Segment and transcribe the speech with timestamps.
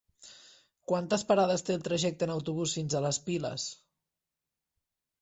[0.91, 3.71] Quantes parades té el trajecte en autobús fins a les Piles?